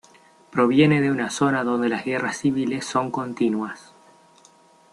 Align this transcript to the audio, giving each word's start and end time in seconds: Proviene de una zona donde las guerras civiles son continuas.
Proviene 0.49 0.99
de 0.99 1.11
una 1.11 1.29
zona 1.29 1.63
donde 1.63 1.87
las 1.87 2.05
guerras 2.05 2.37
civiles 2.39 2.85
son 2.87 3.11
continuas. 3.11 3.93